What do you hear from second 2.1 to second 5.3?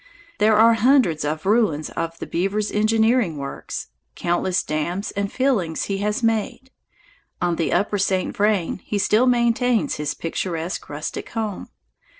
the beaver's engineering works. Countless dams